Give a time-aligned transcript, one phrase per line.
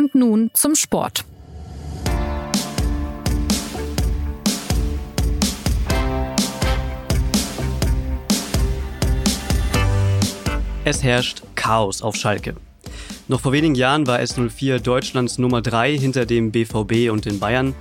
[0.00, 1.26] Und nun zum Sport.
[10.86, 12.56] Es herrscht Chaos auf Schalke.
[13.28, 17.74] Noch vor wenigen Jahren war S04 Deutschlands Nummer 3 hinter dem BVB und den Bayern.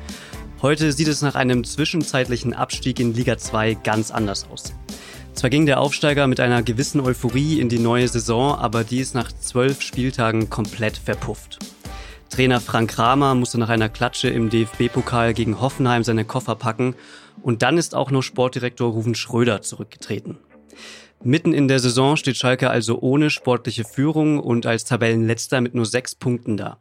[0.61, 4.73] Heute sieht es nach einem zwischenzeitlichen Abstieg in Liga 2 ganz anders aus.
[5.35, 9.15] Zwar ging der Aufsteiger mit einer gewissen Euphorie in die neue Saison, aber die ist
[9.15, 11.59] nach zwölf Spieltagen komplett verpufft.
[12.29, 16.95] Trainer Frank Kramer musste nach einer Klatsche im DFB-Pokal gegen Hoffenheim seine Koffer packen
[17.41, 20.37] und dann ist auch noch Sportdirektor Ruven Schröder zurückgetreten.
[21.21, 25.85] Mitten in der Saison steht Schalke also ohne sportliche Führung und als Tabellenletzter mit nur
[25.85, 26.79] sechs Punkten da.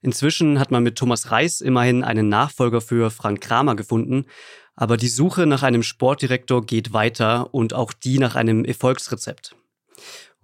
[0.00, 4.26] Inzwischen hat man mit Thomas Reis immerhin einen Nachfolger für Frank Kramer gefunden,
[4.76, 9.56] aber die Suche nach einem Sportdirektor geht weiter und auch die nach einem Erfolgsrezept.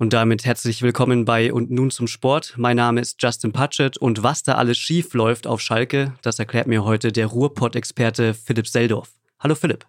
[0.01, 2.55] Und damit herzlich willkommen bei Und nun zum Sport.
[2.57, 6.67] Mein Name ist Justin Patchett und was da alles schief läuft auf Schalke, das erklärt
[6.69, 9.11] mir heute der Ruhrpott-Experte Philipp Seldorf.
[9.39, 9.85] Hallo Philipp.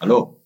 [0.00, 0.42] Hallo.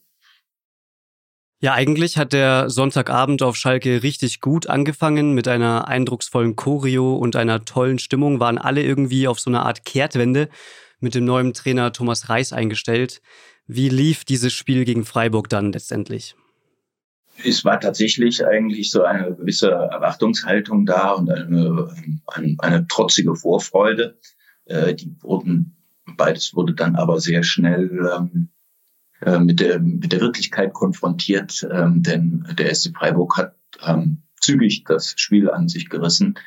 [1.59, 5.33] Ja, eigentlich hat der Sonntagabend auf Schalke richtig gut angefangen.
[5.33, 9.87] Mit einer eindrucksvollen Choreo und einer tollen Stimmung waren alle irgendwie auf so einer Art
[9.87, 10.51] Kehrtwende
[11.01, 13.23] mit dem neuen Trainer Thomas Reis eingestellt.
[13.67, 16.37] Wie lief dieses Spiel gegen Freiburg dann letztendlich?
[17.45, 21.89] Es war tatsächlich eigentlich so eine gewisse Erwartungshaltung da und eine,
[22.27, 24.19] eine, eine trotzige Vorfreude.
[24.65, 25.77] Äh, die wurden,
[26.17, 28.49] beides wurde dann aber sehr schnell ähm,
[29.21, 34.85] äh, mit, der, mit der Wirklichkeit konfrontiert, ähm, denn der SC Freiburg hat ähm, zügig
[34.85, 36.39] das Spiel an sich gerissen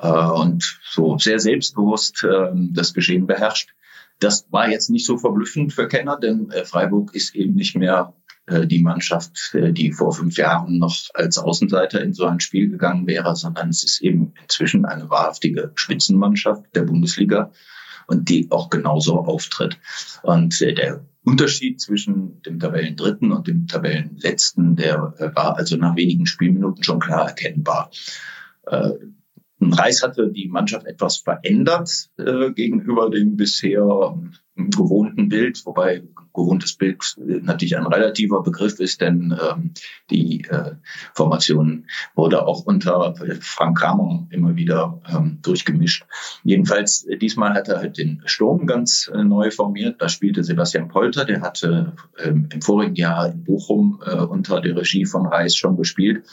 [0.00, 3.74] äh, und so sehr selbstbewusst äh, das Geschehen beherrscht.
[4.20, 8.14] Das war jetzt nicht so verblüffend für Kenner, denn äh, Freiburg ist eben nicht mehr
[8.66, 13.06] die Mannschaft, äh, die vor fünf Jahren noch als Außenseiter in so ein Spiel gegangen
[13.06, 17.52] wäre, sondern es ist eben inzwischen eine wahrhaftige Spitzenmannschaft der Bundesliga
[18.06, 19.78] und die auch genauso auftritt.
[20.22, 25.94] Und äh, der Unterschied zwischen dem Tabellendritten und dem Tabellenletzten, der äh, war also nach
[25.96, 27.90] wenigen Spielminuten schon klar erkennbar.
[28.66, 28.92] Äh,
[29.60, 36.02] Reis hatte die Mannschaft etwas verändert äh, gegenüber dem bisher ähm, gewohnten Bild, wobei
[36.34, 39.72] gewohntes Bild natürlich ein relativer Begriff ist, denn ähm,
[40.10, 40.72] die äh,
[41.14, 46.04] Formation wurde auch unter Frank Kramer immer wieder ähm, durchgemischt.
[46.42, 50.00] Jedenfalls äh, diesmal hat er halt den Sturm ganz äh, neu formiert.
[50.02, 54.76] Da spielte Sebastian Polter, der hatte ähm, im vorigen Jahr in Bochum äh, unter der
[54.76, 56.24] Regie von Reis schon gespielt.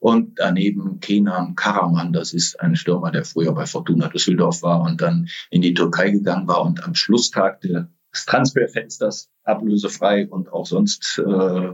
[0.00, 5.02] Und daneben Kenan Karaman, das ist ein Stürmer, der früher bei Fortuna Düsseldorf war und
[5.02, 7.86] dann in die Türkei gegangen war und am Schlusstag des
[8.26, 11.72] Transferfensters ablösefrei und auch sonst äh,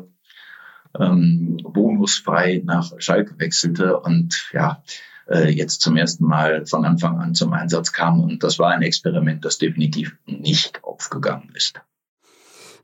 [0.98, 4.82] ähm, bonusfrei nach Schalke wechselte und ja,
[5.28, 8.20] äh, jetzt zum ersten Mal von Anfang an zum Einsatz kam.
[8.20, 11.80] Und das war ein Experiment, das definitiv nicht aufgegangen ist.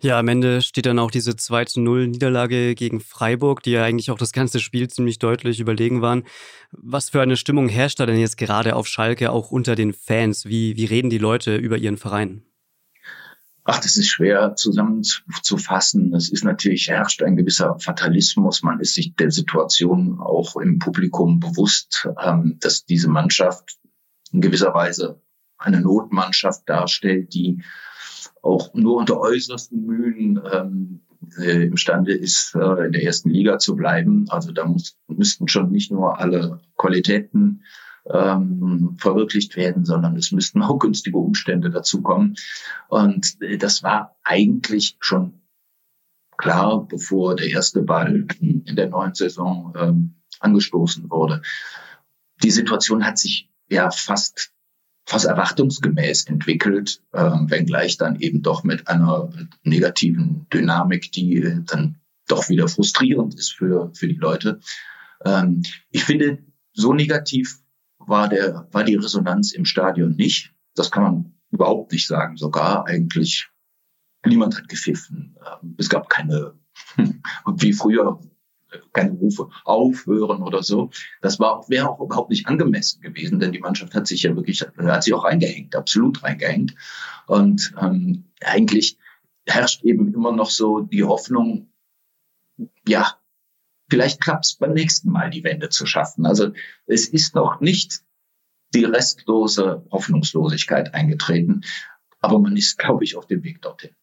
[0.02, 3.84] Ja, am Ende steht dann auch diese 2 zu 0 Niederlage gegen Freiburg, die ja
[3.84, 6.24] eigentlich auch das ganze Spiel ziemlich deutlich überlegen waren.
[6.72, 10.44] Was für eine Stimmung herrscht da denn jetzt gerade auf Schalke auch unter den Fans?
[10.44, 12.42] Wie, wie reden die Leute über ihren Verein?
[13.62, 16.12] Ach, das ist schwer zusammenzufassen.
[16.14, 18.64] Es ist natürlich, herrscht ein gewisser Fatalismus.
[18.64, 23.78] Man ist sich der Situation auch im Publikum bewusst, ähm, dass diese Mannschaft
[24.32, 25.22] in gewisser Weise
[25.58, 27.62] eine Notmannschaft darstellt, die
[28.42, 31.00] auch nur unter äußersten Mühen ähm,
[31.38, 34.26] äh, imstande ist, äh, in der ersten Liga zu bleiben.
[34.28, 37.62] Also da muss, müssten schon nicht nur alle Qualitäten
[38.10, 42.36] ähm, verwirklicht werden, sondern es müssten auch günstige Umstände dazukommen.
[42.88, 45.40] Und äh, das war eigentlich schon
[46.36, 51.42] klar, bevor der erste Ball in der neuen Saison ähm, angestoßen wurde.
[52.42, 54.52] Die Situation hat sich ja fast
[55.04, 59.30] fast erwartungsgemäß entwickelt, äh, wenngleich dann eben doch mit einer
[59.62, 61.96] negativen Dynamik, die äh, dann
[62.28, 64.60] doch wieder frustrierend ist für, für die Leute.
[65.24, 66.38] Ähm, ich finde,
[66.72, 67.58] so negativ
[67.98, 70.52] war der, war die Resonanz im Stadion nicht.
[70.74, 72.36] Das kann man überhaupt nicht sagen.
[72.36, 73.48] Sogar eigentlich
[74.24, 75.36] niemand hat gepfiffen.
[75.62, 76.54] Ähm, es gab keine,
[77.56, 78.20] wie früher,
[78.92, 80.90] keine Rufe aufhören oder so.
[81.20, 84.62] Das war, wäre auch überhaupt nicht angemessen gewesen, denn die Mannschaft hat sich ja wirklich,
[84.62, 86.74] hat sich auch reingehängt, absolut reingehängt.
[87.26, 88.98] Und ähm, eigentlich
[89.46, 91.68] herrscht eben immer noch so die Hoffnung,
[92.86, 93.16] ja,
[93.90, 96.26] vielleicht klappt es beim nächsten Mal, die Wende zu schaffen.
[96.26, 96.52] Also
[96.86, 98.02] es ist noch nicht
[98.74, 101.62] die restlose Hoffnungslosigkeit eingetreten,
[102.20, 103.94] aber man ist, glaube ich, auf dem Weg dorthin.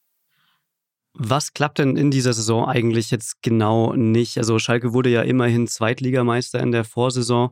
[1.13, 4.37] Was klappt denn in dieser Saison eigentlich jetzt genau nicht?
[4.37, 7.51] Also Schalke wurde ja immerhin Zweitligameister in der Vorsaison.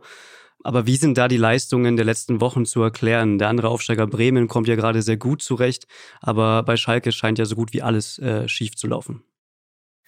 [0.64, 3.38] Aber wie sind da die Leistungen der letzten Wochen zu erklären?
[3.38, 5.88] Der andere Aufsteiger Bremen kommt ja gerade sehr gut zurecht,
[6.20, 9.24] aber bei Schalke scheint ja so gut wie alles äh, schief zu laufen.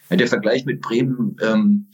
[0.09, 1.91] Der Vergleich mit Bremen, ähm,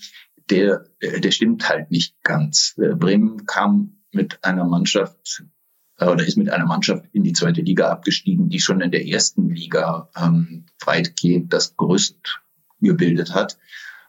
[0.50, 2.75] der, der stimmt halt nicht ganz.
[2.78, 5.55] Äh, Bremen kam mit einer Mannschaft äh,
[6.00, 9.50] oder ist mit einer Mannschaft in die zweite Liga abgestiegen, die schon in der ersten
[9.50, 12.42] Liga ähm, weitgehend das Gerüst
[12.81, 13.57] gebildet hat.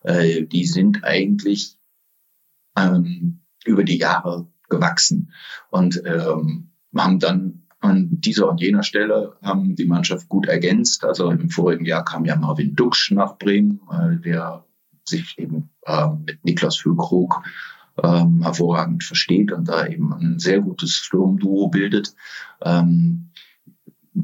[0.03, 1.77] Äh, die sind eigentlich
[2.77, 5.33] ähm, über die Jahre gewachsen
[5.71, 11.05] und ähm, haben dann an dieser und jener Stelle haben die Mannschaft gut ergänzt.
[11.05, 14.65] Also im vorigen Jahr kam ja Marvin Duksch nach Bremen, äh, der
[15.05, 17.43] sich eben äh, mit Niklas Füllkrug
[18.03, 22.15] ähm, hervorragend versteht und da eben ein sehr gutes Sturmduo bildet.
[22.63, 23.31] Ähm,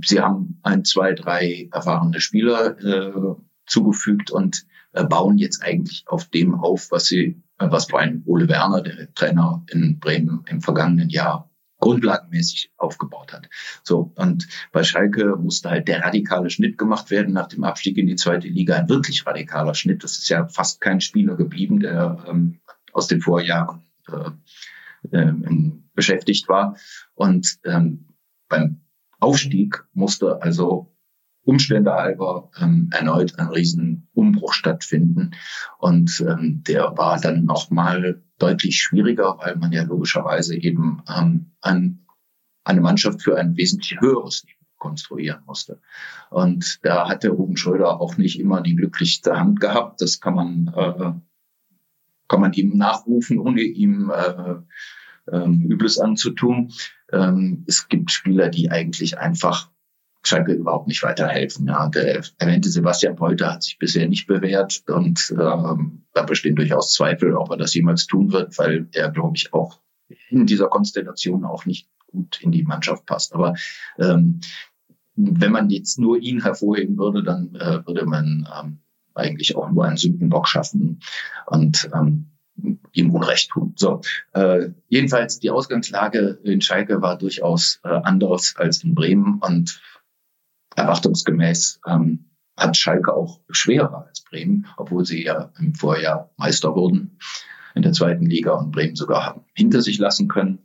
[0.05, 3.35] sie haben ein, zwei, drei erfahrene Spieler äh,
[3.67, 8.49] zugefügt und äh, bauen jetzt eigentlich auf dem auf, was sie, äh, was vor Ole
[8.49, 11.49] Werner, der Trainer in Bremen im vergangenen Jahr
[11.83, 13.49] grundlagenmäßig aufgebaut hat.
[13.83, 18.07] So, und bei Schalke musste halt der radikale Schnitt gemacht werden nach dem Abstieg in
[18.07, 18.77] die zweite Liga.
[18.77, 20.05] Ein wirklich radikaler Schnitt.
[20.05, 22.61] Das ist ja fast kein Spieler geblieben, der ähm,
[22.93, 25.33] aus den Vorjahren äh, äh,
[25.95, 26.77] beschäftigt war.
[27.15, 28.09] Und ähm,
[28.49, 28.83] beim
[29.19, 30.95] Aufstieg musste also
[31.45, 35.33] Umstände halber ähm, erneut ein riesen Umbruch stattfinden.
[35.79, 42.07] Und ähm, der war dann nochmal deutlich schwieriger, weil man ja logischerweise eben ähm, an,
[42.65, 45.81] eine Mannschaft für ein wesentlich höheres Niveau konstruieren musste.
[46.31, 50.01] Und da hat der Ruben Schröder auch nicht immer die glücklichste Hand gehabt.
[50.01, 51.13] Das kann man, äh,
[52.33, 54.55] kann man ihm nachrufen, ohne ihm äh,
[55.31, 56.73] äh, Übles anzutun.
[57.13, 59.71] Ähm, es gibt Spieler, die eigentlich einfach
[60.23, 61.67] Schalke überhaupt nicht weiterhelfen.
[61.67, 66.95] Ja, der erwähnte Sebastian Polter hat sich bisher nicht bewährt und ähm, da bestehen durchaus
[66.95, 69.81] Zweifel, ob er das jemals tun wird, weil er, glaube ich, auch
[70.31, 73.35] in dieser Konstellation auch nicht gut in die Mannschaft passt.
[73.35, 73.57] Aber
[73.99, 74.41] ähm,
[75.17, 78.79] wenn man jetzt nur ihn hervorheben würde, dann äh, würde man ähm,
[79.15, 81.01] eigentlich auch nur einen Sündenbock schaffen
[81.47, 82.33] und ähm,
[82.93, 83.75] ihm Unrecht tun.
[83.77, 89.81] So, äh, jedenfalls die Ausgangslage in Schalke war durchaus äh, anderes als in Bremen und
[90.77, 97.19] erwartungsgemäß ähm, hat Schalke auch schwerer als Bremen, obwohl sie ja im Vorjahr Meister wurden
[97.75, 100.59] in der zweiten Liga und Bremen sogar haben hinter sich lassen können.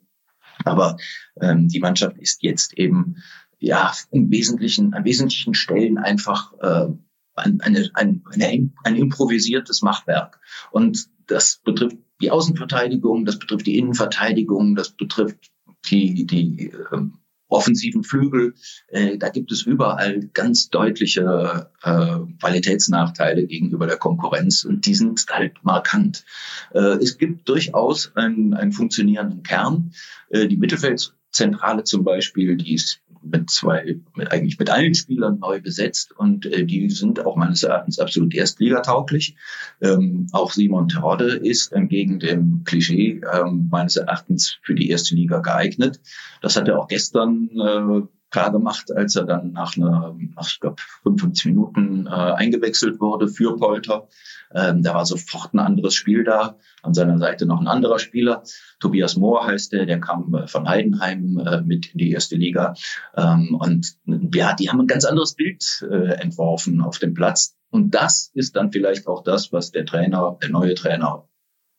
[0.65, 0.97] Aber
[1.39, 3.17] ähm, die Mannschaft ist jetzt eben
[3.59, 6.87] ja im Wesentlichen an wesentlichen Stellen einfach äh,
[7.37, 10.39] ein, eine, ein, eine, ein improvisiertes Machwerk.
[10.71, 15.51] Und das betrifft die Außenverteidigung, das betrifft die Innenverteidigung, das betrifft
[15.85, 17.19] die, die ähm,
[17.49, 18.55] offensiven Flügel.
[18.87, 25.25] Äh, da gibt es überall ganz deutliche äh, Qualitätsnachteile gegenüber der Konkurrenz und die sind
[25.29, 26.25] halt markant.
[26.73, 29.93] Äh, es gibt durchaus einen, einen funktionierenden Kern.
[30.29, 35.61] Äh, die Mittelfeldzentrale zum Beispiel, die ist mit zwei, mit, eigentlich mit allen Spielern neu
[35.61, 39.35] besetzt und äh, die sind auch meines Erachtens absolut erstligatauglich.
[39.81, 45.39] Ähm, auch Simon Terodde ist entgegen dem Klischee ähm, meines Erachtens für die erste Liga
[45.39, 45.99] geeignet.
[46.41, 50.59] Das hat er auch gestern äh, klar gemacht, als er dann nach einer, nach, ich
[50.59, 54.07] glaube, 55 Minuten äh, eingewechselt wurde für Polter.
[54.53, 56.57] Ähm, da war sofort ein anderes Spiel da.
[56.81, 58.43] An seiner Seite noch ein anderer Spieler.
[58.79, 62.73] Tobias Mohr heißt der, der kam äh, von Heidenheim äh, mit in die erste Liga.
[63.15, 63.97] Ähm, und
[64.33, 67.55] ja, die haben ein ganz anderes Bild äh, entworfen auf dem Platz.
[67.69, 71.27] Und das ist dann vielleicht auch das, was der Trainer, der neue Trainer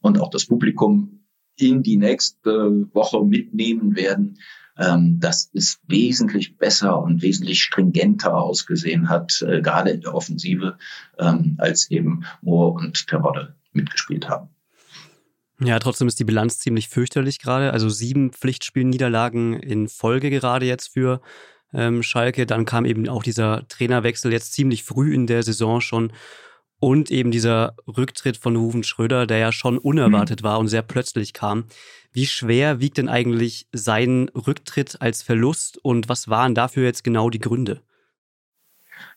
[0.01, 1.25] und auch das Publikum
[1.57, 4.39] in die nächste Woche mitnehmen werden,
[4.79, 10.79] ähm, dass es wesentlich besser und wesentlich stringenter ausgesehen hat, äh, gerade in der Offensive,
[11.19, 14.49] ähm, als eben Moore und Terodde mitgespielt haben.
[15.61, 17.73] Ja, trotzdem ist die Bilanz ziemlich fürchterlich gerade.
[17.73, 21.21] Also sieben Pflichtspielniederlagen in Folge gerade jetzt für
[21.75, 22.47] ähm, Schalke.
[22.47, 26.13] Dann kam eben auch dieser Trainerwechsel jetzt ziemlich früh in der Saison schon.
[26.81, 30.45] Und eben dieser Rücktritt von Ruven Schröder, der ja schon unerwartet mhm.
[30.45, 31.65] war und sehr plötzlich kam.
[32.13, 37.31] Wie schwer wiegt denn eigentlich sein Rücktritt als Verlust und was waren dafür jetzt genau
[37.31, 37.83] die Gründe?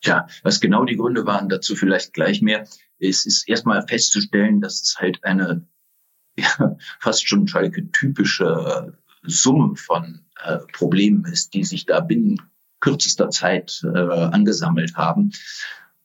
[0.02, 2.66] Ja, was genau die Gründe waren, dazu vielleicht gleich mehr.
[2.98, 5.66] Es ist erstmal festzustellen, dass es halt eine
[6.36, 12.40] ja, fast schon Schalke-typische Summe von äh, Problemen ist, die sich da binnen
[12.80, 15.32] kürzester Zeit äh, angesammelt haben.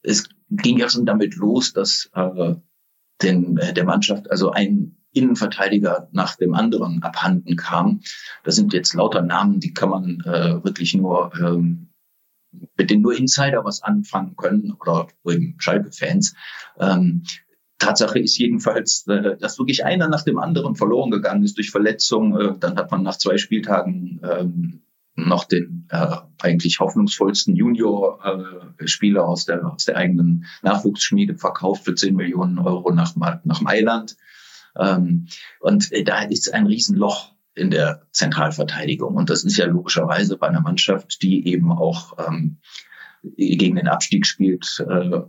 [0.04, 2.56] Es ging ja schon damit los, dass äh,
[3.22, 8.02] den, äh, der Mannschaft also ein Innenverteidiger nach dem anderen abhanden kam.
[8.44, 11.90] Das sind jetzt lauter Namen, die kann man äh, wirklich nur ähm,
[12.78, 16.36] mit denen nur Insider was anfangen können oder eben Schalke-Fans.
[16.80, 17.24] Ähm,
[17.80, 22.40] Tatsache ist jedenfalls, äh, dass wirklich einer nach dem anderen verloren gegangen ist durch Verletzung.
[22.40, 24.82] Äh, dann hat man nach zwei Spieltagen ähm,
[25.18, 31.96] noch den äh, eigentlich hoffnungsvollsten Junior-Spieler äh, aus, der, aus der eigenen Nachwuchsschmiede verkauft für
[31.96, 34.16] 10 Millionen Euro nach, nach Mailand.
[34.78, 35.28] Ähm,
[35.60, 39.16] und äh, da ist ein Riesenloch in der Zentralverteidigung.
[39.16, 42.60] Und das ist ja logischerweise bei einer Mannschaft, die eben auch ähm,
[43.24, 45.22] gegen den Abstieg spielt, äh,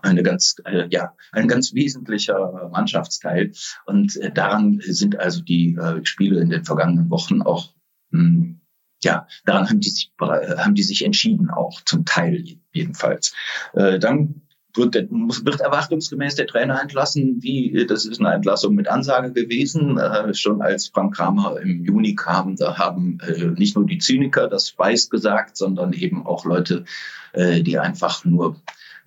[0.00, 3.52] eine ganz, äh, ja, ein ganz wesentlicher Mannschaftsteil.
[3.84, 7.74] Und äh, daran sind also die äh, Spiele in den vergangenen Wochen auch
[8.10, 8.61] mh, hm,
[9.04, 13.34] ja, daran haben die sich, haben die sich entschieden, auch zum Teil jedenfalls.
[13.74, 14.42] Äh, dann
[14.74, 17.42] wird, der, wird erwartungsgemäß der Trainer entlassen.
[17.42, 19.98] Wie, das ist eine Entlassung mit Ansage gewesen.
[19.98, 24.48] Äh, schon als Frank Kramer im Juni kam, da haben äh, nicht nur die Zyniker
[24.48, 26.84] das weiß gesagt, sondern eben auch Leute,
[27.32, 28.56] äh, die einfach nur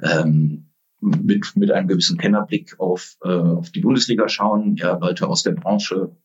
[0.02, 0.68] ähm,
[1.02, 4.76] mit, mit einem gewissen Kennerblick auf, äh, auf die Bundesliga schauen.
[4.76, 6.16] Ja, Leute aus der Branche,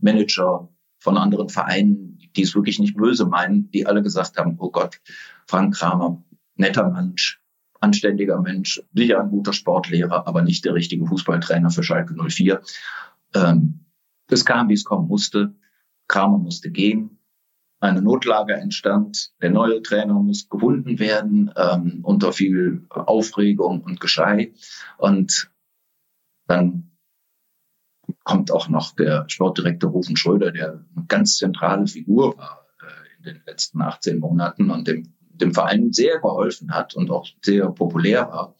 [0.00, 4.70] Manager von anderen Vereinen, die es wirklich nicht böse meinen, die alle gesagt haben, oh
[4.70, 5.00] Gott,
[5.46, 6.22] Frank Kramer,
[6.56, 7.40] netter Mensch,
[7.80, 12.60] anständiger Mensch, sicher ein guter Sportlehrer, aber nicht der richtige Fußballtrainer für Schalke 04.
[13.34, 13.86] Ähm,
[14.30, 15.54] es kam, wie es kommen musste.
[16.06, 17.18] Kramer musste gehen.
[17.80, 19.32] Eine Notlage entstand.
[19.40, 24.52] Der neue Trainer muss gefunden werden ähm, unter viel Aufregung und Geschrei.
[24.96, 25.50] Und
[26.48, 26.87] dann
[28.28, 33.22] kommt auch noch der Sportdirektor Rufen Schröder, der eine ganz zentrale Figur war äh, in
[33.22, 38.28] den letzten 18 Monaten und dem, dem Verein sehr geholfen hat und auch sehr populär
[38.28, 38.54] war.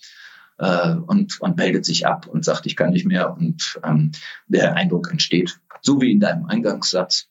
[0.57, 3.37] Äh, und, und meldet sich ab und sagt, ich kann nicht mehr.
[3.37, 4.13] Und ähm,
[4.47, 7.29] der Eindruck entsteht, so wie in deinem Eingangssatz,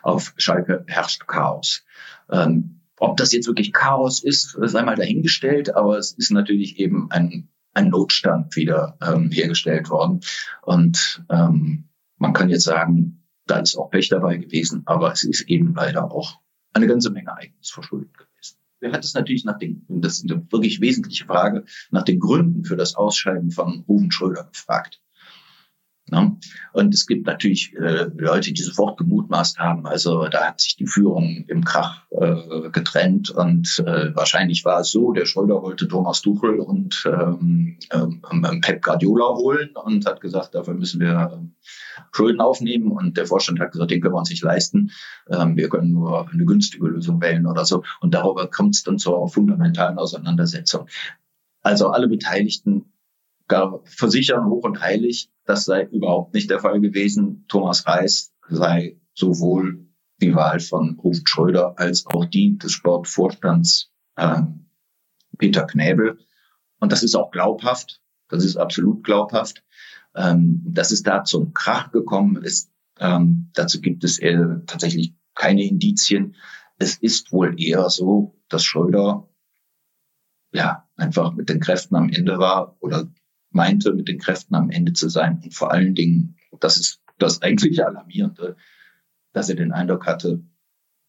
[0.00, 1.82] auf Schalke herrscht Chaos.
[2.30, 7.10] Ähm, ob das jetzt wirklich Chaos ist, sei mal dahingestellt, aber es ist natürlich eben
[7.10, 7.48] ein
[7.80, 10.20] ein Notstand wieder ähm, hergestellt worden.
[10.62, 15.48] Und ähm, man kann jetzt sagen, da ist auch Pech dabei gewesen, aber es ist
[15.48, 16.38] eben leider auch
[16.72, 18.56] eine ganze Menge eigenes Verschulden gewesen.
[18.80, 22.64] Wer hat es natürlich nach den, das ist eine wirklich wesentliche Frage, nach den Gründen
[22.64, 25.02] für das Ausscheiden von Ruben Schröder gefragt.
[26.10, 26.36] Ne?
[26.72, 30.86] Und es gibt natürlich äh, Leute, die sofort gemutmaßt haben, also da hat sich die
[30.86, 36.22] Führung im Krach äh, getrennt und äh, wahrscheinlich war es so, der Schröder wollte Thomas
[36.22, 41.54] Tuchel und ähm, ähm, Pep Guardiola holen und hat gesagt, dafür müssen wir ähm,
[42.12, 44.90] Schulden aufnehmen und der Vorstand hat gesagt, den können wir uns nicht leisten,
[45.30, 48.98] ähm, wir können nur eine günstige Lösung wählen oder so und darüber kommt es dann
[48.98, 50.86] zur fundamentalen Auseinandersetzung.
[51.62, 52.86] Also alle Beteiligten
[53.50, 57.44] gar versichern hoch und heilig, das sei überhaupt nicht der Fall gewesen.
[57.48, 59.86] Thomas Reis sei sowohl
[60.22, 64.42] die Wahl von Rufen Schröder als auch die des Sportvorstands äh,
[65.36, 66.18] Peter Knäbel.
[66.78, 68.00] Und das ist auch glaubhaft.
[68.28, 69.64] Das ist absolut glaubhaft.
[70.14, 75.64] Ähm, dass es da zum Krach gekommen ist, ähm, dazu gibt es äh, tatsächlich keine
[75.64, 76.36] Indizien.
[76.78, 79.28] Es ist wohl eher so, dass Schröder
[80.52, 83.08] ja einfach mit den Kräften am Ende war oder
[83.50, 85.40] meinte, mit den Kräften am Ende zu sein.
[85.42, 88.56] Und vor allen Dingen, das ist das eigentlich Alarmierende,
[89.32, 90.42] dass er den Eindruck hatte,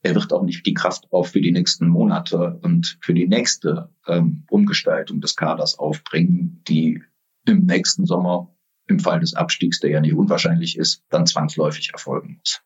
[0.03, 3.93] er wird auch nicht die Kraft auf für die nächsten Monate und für die nächste
[4.07, 7.03] ähm, Umgestaltung des Kaders aufbringen, die
[7.45, 8.55] im nächsten Sommer
[8.88, 12.62] im Fall des Abstiegs, der ja nicht unwahrscheinlich ist, dann zwangsläufig erfolgen muss.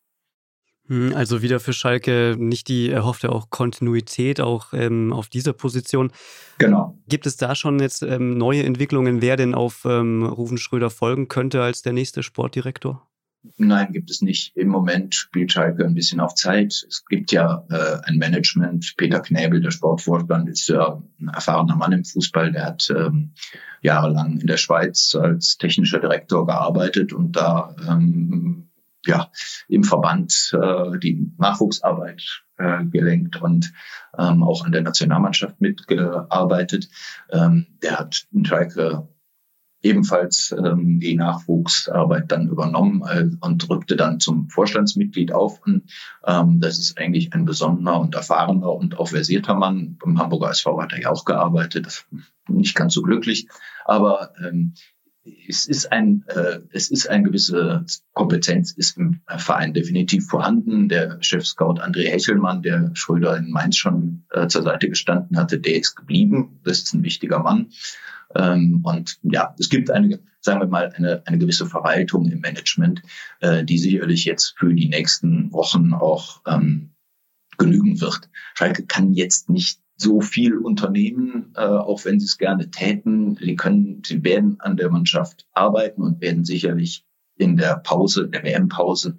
[0.87, 6.11] Hm, also wieder für Schalke nicht die erhoffte auch Kontinuität auch ähm, auf dieser Position.
[6.59, 6.97] Genau.
[7.07, 11.27] Gibt es da schon jetzt ähm, neue Entwicklungen, wer denn auf ähm, Rufen Schröder folgen
[11.27, 13.07] könnte als der nächste Sportdirektor?
[13.57, 14.55] Nein, gibt es nicht.
[14.57, 16.85] Im Moment spielt Schalke ein bisschen auf Zeit.
[16.87, 18.95] Es gibt ja äh, ein Management.
[18.97, 22.51] Peter Knäbel, der Sportvorstand, ist ja ein erfahrener Mann im Fußball.
[22.51, 23.33] Der hat ähm,
[23.81, 28.69] jahrelang in der Schweiz als technischer Direktor gearbeitet und da ähm,
[29.05, 29.31] ja,
[29.67, 33.73] im Verband äh, die Nachwuchsarbeit äh, gelenkt und
[34.17, 36.89] ähm, auch an der Nationalmannschaft mitgearbeitet.
[37.31, 39.07] Ähm, der hat in Schalke
[39.85, 45.61] ebenfalls ähm, die Nachwuchsarbeit dann übernommen äh, und rückte dann zum Vorstandsmitglied auf.
[45.65, 45.83] Und,
[46.25, 49.97] ähm, das ist eigentlich ein besonderer und erfahrener und auch versierter Mann.
[50.03, 52.07] Beim Hamburger SV hat er ja auch gearbeitet,
[52.47, 53.47] nicht ganz so glücklich.
[53.85, 54.73] Aber ähm,
[55.47, 60.87] es ist ein, äh, es ist eine gewisse Kompetenz ist im Verein definitiv vorhanden.
[60.87, 65.75] Der Chef-Scout André Hechelmann, der Schröder in Mainz schon äh, zur Seite gestanden hatte, der
[65.75, 66.59] ist geblieben.
[66.63, 67.71] Das ist ein wichtiger Mann.
[68.35, 73.01] Ähm, und ja, es gibt eine, sagen wir mal, eine, eine gewisse Verwaltung im Management,
[73.39, 76.91] äh, die sicherlich jetzt für die nächsten Wochen auch ähm,
[77.57, 78.29] genügen wird.
[78.53, 83.37] Schalke kann jetzt nicht so viel unternehmen, äh, auch wenn sie es gerne täten.
[83.39, 87.05] Sie können, sie werden an der Mannschaft arbeiten und werden sicherlich
[87.37, 89.17] in der Pause, der WM-Pause,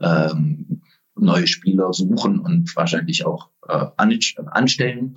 [0.00, 0.82] ähm,
[1.14, 5.16] neue Spieler suchen und wahrscheinlich auch äh, anstellen.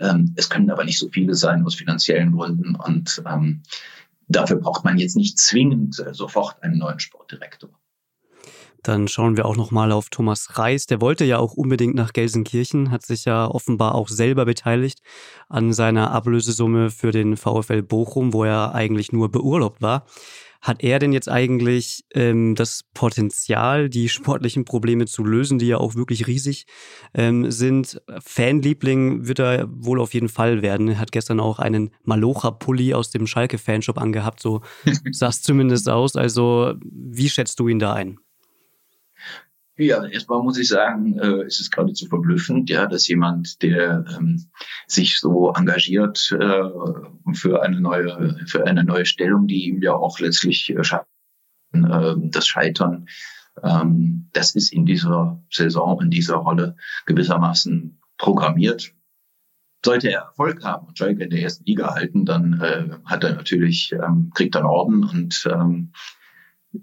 [0.00, 3.62] Ähm, es können aber nicht so viele sein aus finanziellen Gründen und ähm,
[4.28, 7.70] dafür braucht man jetzt nicht zwingend äh, sofort einen neuen Sportdirektor.
[8.84, 10.84] Dann schauen wir auch noch mal auf Thomas Reis.
[10.86, 15.00] Der wollte ja auch unbedingt nach Gelsenkirchen, hat sich ja offenbar auch selber beteiligt
[15.48, 20.04] an seiner Ablösesumme für den VfL Bochum, wo er eigentlich nur beurlaubt war.
[20.60, 25.78] Hat er denn jetzt eigentlich ähm, das Potenzial, die sportlichen Probleme zu lösen, die ja
[25.78, 26.66] auch wirklich riesig
[27.14, 28.00] ähm, sind?
[28.18, 30.88] Fanliebling wird er wohl auf jeden Fall werden.
[30.88, 34.62] Er hat gestern auch einen Malocha-Pulli aus dem Schalke-Fanshop angehabt, so
[35.10, 36.16] sah es zumindest aus.
[36.16, 38.18] Also wie schätzt du ihn da ein?
[39.76, 44.46] Ja, erstmal muss ich sagen, äh, es ist geradezu verblüffend, ja, dass jemand, der ähm,
[44.86, 46.62] sich so engagiert äh,
[47.32, 51.08] für eine neue, für eine neue Stellung, die ihm ja auch letztlich äh, schafft,
[51.72, 53.08] äh, das Scheitern,
[53.64, 56.76] ähm, das ist in dieser Saison, in dieser Rolle
[57.06, 58.92] gewissermaßen programmiert.
[59.84, 63.34] Sollte er Erfolg haben und Schalke in der ersten Liga halten, dann äh, hat er
[63.34, 65.92] natürlich, ähm, kriegt er einen Orden und ähm,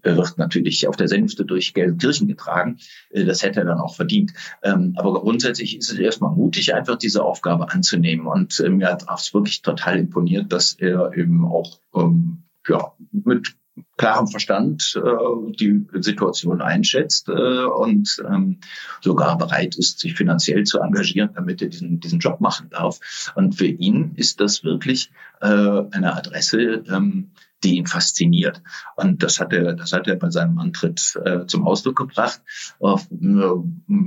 [0.02, 2.78] wird natürlich auf der Sänfte durch Gelsenkirchen getragen.
[3.10, 4.34] Äh, das hätte er dann auch verdient.
[4.64, 8.28] Ähm, aber grundsätzlich ist es erstmal mutig, einfach diese Aufgabe anzunehmen.
[8.28, 13.56] Und äh, mir hat es wirklich total imponiert, dass er eben auch ähm, ja, mit
[13.98, 18.60] klarem Verstand äh, die Situation einschätzt äh, und ähm,
[19.02, 23.00] sogar bereit ist, sich finanziell zu engagieren, damit er diesen, diesen Job machen darf.
[23.36, 27.32] Und für ihn ist das wirklich äh, eine Adresse, ähm,
[27.64, 28.62] die ihn fasziniert.
[28.96, 32.42] Und das hat er, das hat er bei seinem Antritt äh, zum Ausdruck gebracht.
[32.80, 34.06] Auf, äh,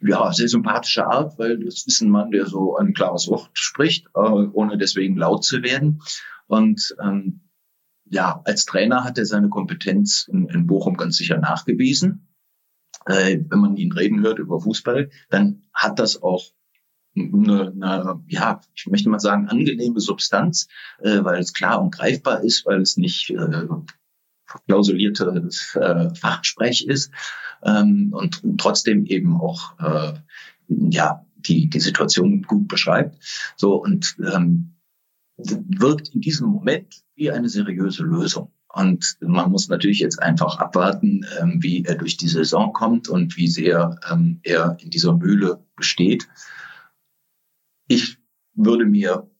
[0.00, 4.06] ja, sehr sympathische Art, weil das ist ein Mann, der so ein klares Wort spricht,
[4.14, 6.02] äh, ohne deswegen laut zu werden.
[6.46, 7.40] Und ähm,
[8.04, 12.28] ja, als Trainer hat er seine Kompetenz in, in Bochum ganz sicher nachgewiesen.
[13.06, 16.52] Äh, wenn man ihn reden hört über Fußball, dann hat das auch
[17.16, 20.68] eine, eine, ja, ich möchte mal sagen, angenehme Substanz,
[21.00, 23.66] äh, weil es klar und greifbar ist, weil es nicht äh,
[24.66, 27.10] klausuliertes äh, Fachsprech ist
[27.62, 30.14] ähm, und trotzdem eben auch äh,
[30.68, 33.18] ja die die Situation gut beschreibt.
[33.56, 34.74] So und ähm,
[35.36, 38.52] wirkt in diesem Moment wie eine seriöse Lösung.
[38.68, 43.36] Und man muss natürlich jetzt einfach abwarten, ähm, wie er durch die Saison kommt und
[43.36, 46.28] wie sehr ähm, er in dieser Mühle besteht.
[47.86, 48.18] Ich
[48.54, 49.30] würde mir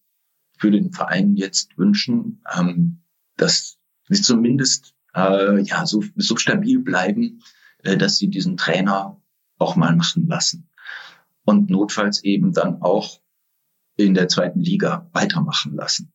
[0.59, 3.03] für den Verein jetzt wünschen, ähm,
[3.37, 3.79] dass
[4.09, 7.43] sie zumindest äh, ja so, so stabil bleiben,
[7.83, 9.21] äh, dass sie diesen Trainer
[9.59, 10.69] auch mal machen lassen
[11.45, 13.21] und notfalls eben dann auch
[13.97, 16.13] in der zweiten Liga weitermachen lassen.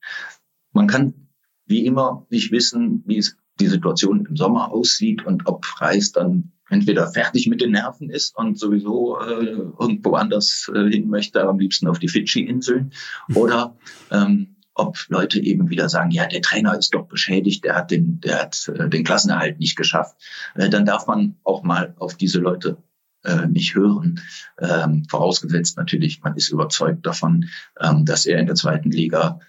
[0.72, 1.30] Man kann
[1.66, 6.52] wie immer nicht wissen, wie es die Situation im Sommer aussieht und ob Reis dann
[6.70, 9.46] entweder fertig mit den Nerven ist und sowieso äh,
[9.80, 12.92] irgendwo anders äh, hin möchte, am liebsten auf die Fidschi-Inseln,
[13.34, 13.76] oder
[14.12, 18.20] ähm, ob Leute eben wieder sagen, ja, der Trainer ist doch beschädigt, der hat den,
[18.22, 20.16] der hat äh, den Klassenerhalt nicht geschafft.
[20.56, 22.78] Äh, dann darf man auch mal auf diese Leute
[23.24, 24.22] äh, nicht hören.
[24.60, 29.40] Ähm, vorausgesetzt natürlich, man ist überzeugt davon, ähm, dass er in der zweiten Liga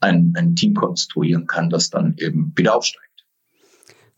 [0.00, 3.11] ein, ein Team konstruieren kann, das dann eben wieder aufsteigt.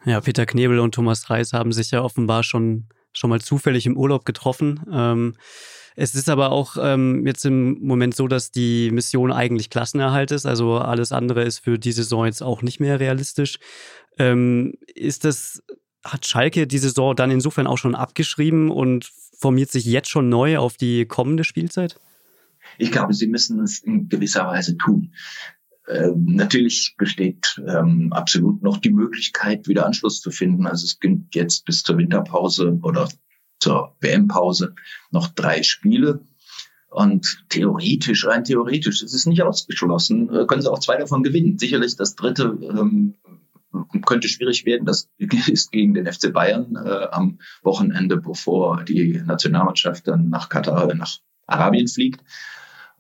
[0.04, 3.96] Ja, Peter Knebel und Thomas Reis haben sich ja offenbar schon, schon mal zufällig im
[3.96, 4.80] Urlaub getroffen.
[4.92, 5.34] Ähm,
[5.96, 10.44] es ist aber auch ähm, jetzt im Moment so, dass die Mission eigentlich Klassenerhalt ist.
[10.44, 13.58] Also alles andere ist für die Saison jetzt auch nicht mehr realistisch.
[14.18, 15.62] Ähm, ist das,
[16.04, 20.58] hat Schalke die Saison dann insofern auch schon abgeschrieben und formiert sich jetzt schon neu
[20.58, 22.00] auf die kommende Spielzeit?
[22.76, 25.12] Ich glaube, sie müssen es in gewisser Weise tun.
[25.86, 30.66] Ähm, natürlich besteht ähm, absolut noch die Möglichkeit, wieder Anschluss zu finden.
[30.66, 33.08] Also es gibt jetzt bis zur Winterpause oder
[33.60, 34.74] zur WM-Pause
[35.10, 36.20] noch drei Spiele.
[36.90, 41.58] Und theoretisch, rein theoretisch, es ist nicht ausgeschlossen, äh, können sie auch zwei davon gewinnen.
[41.58, 43.16] Sicherlich das dritte ähm,
[44.06, 44.86] könnte schwierig werden.
[44.86, 50.90] Das ist gegen den FC Bayern äh, am Wochenende, bevor die Nationalmannschaft dann nach Katar,
[50.90, 52.22] äh, nach Arabien fliegt.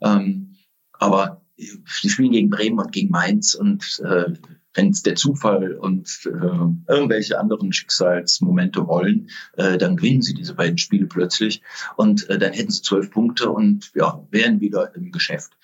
[0.02, 0.56] Ähm,
[0.92, 4.32] aber die spielen gegen Bremen und gegen Mainz und äh,
[4.74, 10.54] wenn es der Zufall und äh, irgendwelche anderen Schicksalsmomente wollen, äh, dann gewinnen sie diese
[10.54, 11.62] beiden Spiele plötzlich
[11.96, 15.56] und äh, dann hätten sie zwölf Punkte und ja, wären wieder im Geschäft.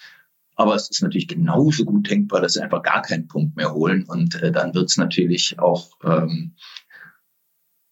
[0.55, 4.05] Aber es ist natürlich genauso gut denkbar, dass sie einfach gar keinen Punkt mehr holen
[4.05, 6.55] und äh, dann wird es natürlich auch ähm,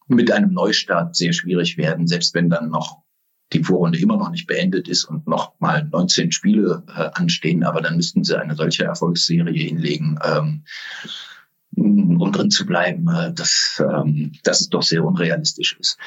[0.06, 3.02] mit einem Neustart sehr schwierig werden, selbst wenn dann noch
[3.52, 7.80] die Vorrunde immer noch nicht beendet ist und noch mal 19 Spiele äh, anstehen, aber
[7.80, 10.64] dann müssten sie eine solche Erfolgsserie hinlegen, ähm,
[11.74, 15.98] um drin zu bleiben, äh, dass, ähm, dass es doch sehr unrealistisch ist.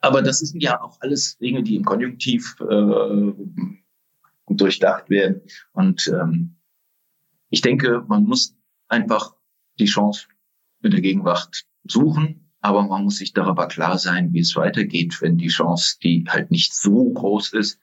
[0.00, 3.32] Aber das sind ja auch alles Dinge, die im Konjunktiv äh,
[4.48, 5.42] durchdacht werden.
[5.72, 6.56] Und ähm,
[7.50, 8.56] ich denke, man muss
[8.88, 9.34] einfach
[9.78, 10.26] die Chance
[10.80, 15.38] mit der Gegenwart suchen aber man muss sich darüber klar sein, wie es weitergeht, wenn
[15.38, 17.80] die Chance, die halt nicht so groß ist,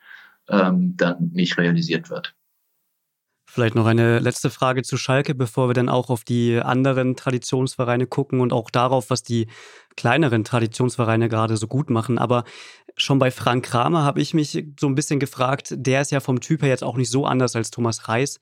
[0.49, 2.35] ähm, dann nicht realisiert wird.
[3.57, 8.05] Vielleicht noch eine letzte Frage zu Schalke, bevor wir dann auch auf die anderen Traditionsvereine
[8.05, 9.47] gucken und auch darauf, was die
[9.95, 12.19] kleineren Traditionsvereine gerade so gut machen.
[12.19, 12.43] Aber
[12.97, 16.39] schon bei Frank Kramer habe ich mich so ein bisschen gefragt, der ist ja vom
[16.39, 18.39] Typ her jetzt auch nicht so anders als Thomas Reis.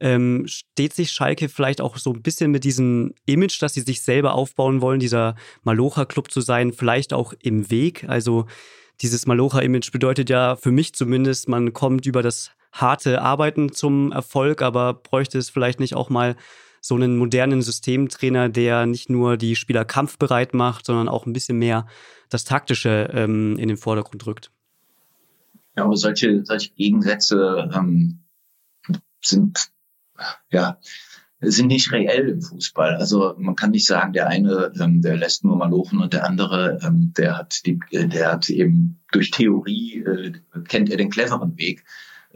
[0.00, 4.02] Ähm, steht sich Schalke vielleicht auch so ein bisschen mit diesem Image, dass sie sich
[4.02, 8.04] selber aufbauen wollen, dieser Malocha-Club zu sein, vielleicht auch im Weg?
[8.08, 8.46] Also
[9.00, 14.62] dieses Malocha-Image bedeutet ja für mich zumindest, man kommt über das harte Arbeiten zum Erfolg,
[14.62, 16.36] aber bräuchte es vielleicht nicht auch mal
[16.80, 21.58] so einen modernen Systemtrainer, der nicht nur die Spieler kampfbereit macht, sondern auch ein bisschen
[21.58, 21.86] mehr
[22.28, 24.50] das Taktische ähm, in den Vordergrund rückt.
[25.76, 28.20] Ja, aber solche, solche Gegensätze ähm,
[29.20, 29.70] sind
[30.50, 30.78] ja
[31.40, 32.96] sind nicht reell im Fußball.
[32.96, 36.24] Also man kann nicht sagen, der eine, ähm, der lässt nur mal lochen und der
[36.24, 40.32] andere, ähm, der hat die, der hat eben durch Theorie äh,
[40.66, 41.84] kennt er den cleveren Weg.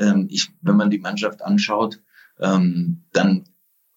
[0.01, 2.01] Ähm, ich, wenn man die Mannschaft anschaut,
[2.41, 3.45] ähm, dann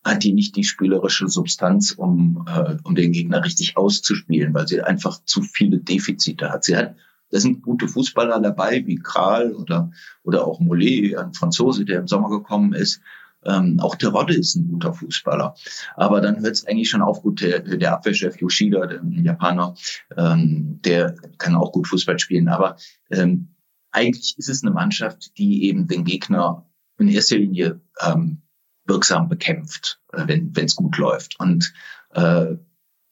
[0.03, 4.81] hat die nicht die spielerische Substanz, um, äh, um den Gegner richtig auszuspielen, weil sie
[4.81, 6.65] einfach zu viele Defizite hat.
[6.65, 6.95] Sie hat,
[7.31, 9.91] da sind gute Fußballer dabei, wie Kral oder,
[10.23, 13.01] oder auch Mollet, ein Franzose, der im Sommer gekommen ist.
[13.45, 15.55] Ähm, auch Terodde ist ein guter Fußballer.
[15.95, 19.75] Aber dann hört es eigentlich schon auf, gut, der, der Abwehrchef Yoshida, der Japaner,
[20.17, 22.47] ähm, der kann auch gut Fußball spielen.
[22.47, 22.77] Aber
[23.09, 23.52] ähm,
[23.93, 28.41] eigentlich ist es eine Mannschaft, die eben den Gegner in erster Linie ähm,
[28.85, 31.39] wirksam bekämpft, äh, wenn es gut läuft.
[31.39, 31.73] Und
[32.11, 32.55] äh,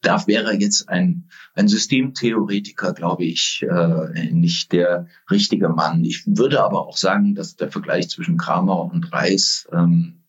[0.01, 6.03] da wäre jetzt ein, ein Systemtheoretiker, glaube ich, äh, nicht der richtige Mann.
[6.03, 10.23] Ich würde aber auch sagen, dass der Vergleich zwischen Kramer und Reis ähm,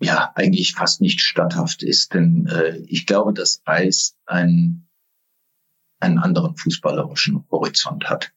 [0.00, 2.14] ja eigentlich fast nicht statthaft ist.
[2.14, 4.88] Denn äh, ich glaube, dass Reis einen,
[5.98, 8.32] einen anderen fußballerischen Horizont hat.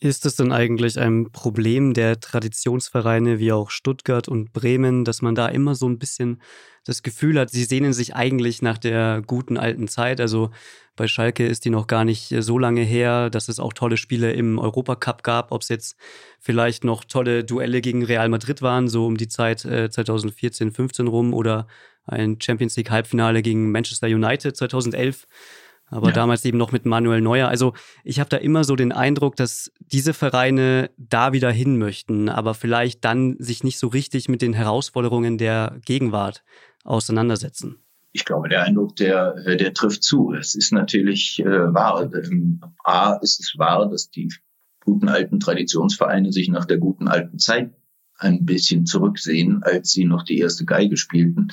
[0.00, 5.34] Ist es denn eigentlich ein Problem der Traditionsvereine wie auch Stuttgart und Bremen, dass man
[5.34, 6.42] da immer so ein bisschen
[6.84, 10.20] das Gefühl hat, sie sehnen sich eigentlich nach der guten alten Zeit?
[10.20, 10.50] Also
[10.96, 14.32] bei Schalke ist die noch gar nicht so lange her, dass es auch tolle Spiele
[14.32, 15.96] im Europacup gab, ob es jetzt
[16.40, 21.06] vielleicht noch tolle Duelle gegen Real Madrid waren, so um die Zeit äh, 2014, 15
[21.06, 21.66] rum oder
[22.04, 25.26] ein Champions League Halbfinale gegen Manchester United 2011
[25.86, 26.12] aber ja.
[26.12, 27.48] damals eben noch mit Manuel Neuer.
[27.48, 32.28] Also ich habe da immer so den Eindruck, dass diese Vereine da wieder hin möchten,
[32.28, 36.42] aber vielleicht dann sich nicht so richtig mit den Herausforderungen der Gegenwart
[36.84, 37.78] auseinandersetzen.
[38.12, 40.32] Ich glaube, der Eindruck, der, der trifft zu.
[40.32, 42.08] Es ist natürlich äh, wahr.
[42.14, 44.32] Ähm, A ist es wahr, dass die
[44.84, 47.74] guten alten Traditionsvereine sich nach der guten alten Zeit
[48.18, 51.48] ein bisschen zurücksehen, als sie noch die erste Geige spielten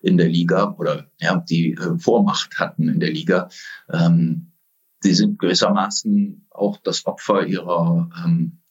[0.00, 3.48] in der Liga oder ja, die äh, Vormacht hatten in der Liga.
[3.90, 4.52] Ähm,
[5.00, 8.62] sie sind gewissermaßen auch das Opfer ihrer, ähm,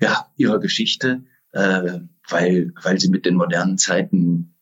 [0.00, 4.54] ja, ihrer Geschichte, äh, weil, weil sie mit den modernen Zeiten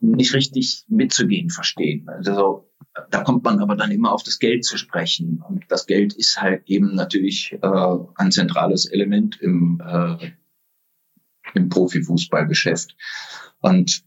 [0.00, 2.08] nicht richtig mitzugehen verstehen.
[2.08, 2.70] Also
[3.10, 5.42] da kommt man aber dann immer auf das Geld zu sprechen.
[5.46, 10.30] Und das Geld ist halt eben natürlich äh, ein zentrales Element im, äh,
[11.54, 12.96] im Profifußballgeschäft.
[13.60, 14.04] Und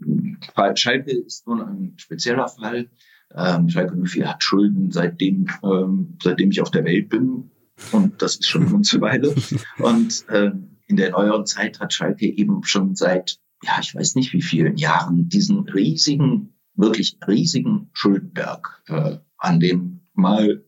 [0.76, 2.90] Schalke ist nun ein spezieller Fall.
[3.36, 7.52] Ähm, Schalke 04 hat Schulden seitdem, ähm, seitdem ich auf der Welt bin.
[7.92, 9.36] Und das ist schon eine ganze Weile.
[9.80, 10.52] Und äh,
[10.88, 14.78] in der neueren Zeit hat Schalke eben schon seit, ja, ich weiß nicht wie vielen
[14.78, 20.64] Jahren diesen riesigen, wirklich riesigen Schuldenberg, äh, an dem mal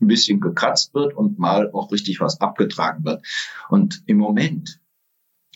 [0.00, 3.24] ein bisschen gekratzt wird und mal auch richtig was abgetragen wird.
[3.68, 4.80] Und im Moment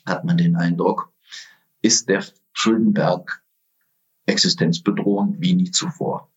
[0.08, 1.12] hat man den Eindruck,
[1.82, 3.42] ist der Schuldenberg
[4.28, 6.30] existenzbedrohend wie nie zuvor.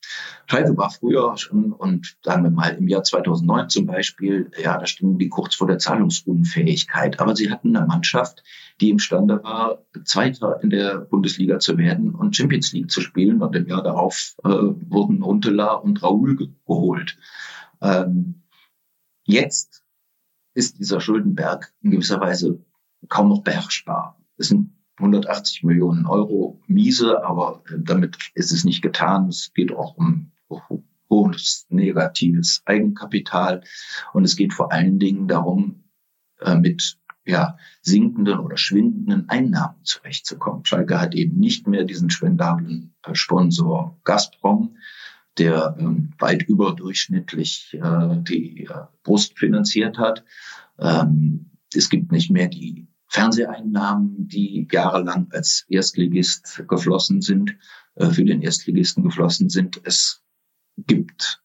[0.48, 4.86] Schalke war früher schon, und sagen wir mal im Jahr 2009 zum Beispiel, ja, da
[4.86, 7.20] standen die kurz vor der Zahlungsunfähigkeit.
[7.20, 8.44] Aber sie hatten eine Mannschaft,
[8.80, 13.42] die imstande war, Zweiter in der Bundesliga zu werden und Champions League zu spielen.
[13.42, 17.18] Und im Jahr darauf äh, wurden Huntela und Raoul geholt.
[17.82, 18.42] Ähm,
[19.24, 19.84] jetzt
[20.54, 22.60] ist dieser Schuldenberg in gewisser Weise
[23.12, 24.18] kaum noch beherrschbar.
[24.38, 29.28] Es sind 180 Millionen Euro miese, aber äh, damit ist es nicht getan.
[29.28, 30.32] Es geht auch um
[31.10, 33.64] hohes negatives Eigenkapital.
[34.14, 35.84] Und es geht vor allen Dingen darum,
[36.40, 40.66] äh, mit ja, sinkenden oder schwindenden Einnahmen zurechtzukommen.
[40.66, 44.78] Schalke hat eben nicht mehr diesen spendablen äh, Sponsor Gazprom,
[45.38, 48.70] der ähm, weit überdurchschnittlich die
[49.04, 50.26] Brust finanziert hat.
[50.78, 57.58] Ähm, es gibt nicht mehr die Fernseheinnahmen, die jahrelang als Erstligist geflossen sind,
[57.96, 59.82] äh, für den Erstligisten geflossen sind.
[59.84, 60.24] Es
[60.78, 61.44] gibt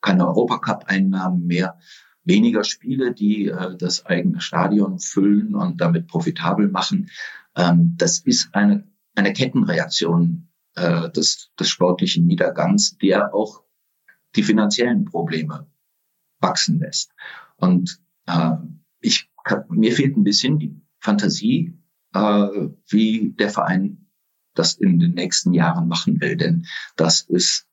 [0.00, 1.78] keine Europacup-Einnahmen mehr
[2.24, 7.08] weniger Spiele, die äh, das eigene Stadion füllen und damit profitabel machen.
[7.54, 13.62] Ähm, das ist eine, eine Kettenreaktion äh, des, des sportlichen Niedergangs, der auch
[14.34, 15.68] die finanziellen Probleme
[16.40, 17.12] wachsen lässt.
[17.56, 18.00] Und
[19.00, 19.30] ich
[19.68, 21.78] mir fehlt ein bisschen die Fantasie,
[22.14, 22.48] äh,
[22.88, 24.06] wie der Verein
[24.54, 26.36] das in den nächsten Jahren machen will.
[26.36, 27.66] Denn das ist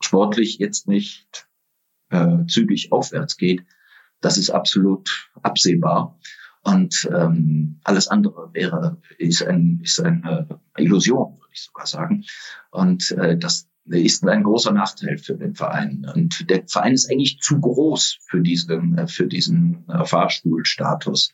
[0.00, 1.48] sportlich jetzt nicht
[2.10, 3.64] äh, zügig aufwärts geht,
[4.20, 6.18] das ist absolut absehbar.
[6.62, 12.24] Und ähm, alles andere wäre ist, ein, ist eine Illusion, würde ich sogar sagen.
[12.70, 16.06] Und äh, das ist ein großer Nachteil für den Verein.
[16.14, 21.32] Und der Verein ist eigentlich zu groß für diesen, äh, für diesen äh, Fahrstuhlstatus.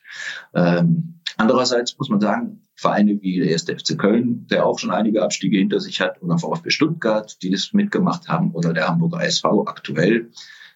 [0.55, 3.65] Ähm, andererseits muss man sagen, Vereine wie der 1.
[3.65, 7.73] FC Köln, der auch schon einige Abstiege hinter sich hat, oder VfB Stuttgart, die das
[7.73, 10.31] mitgemacht haben, oder der Hamburger SV aktuell,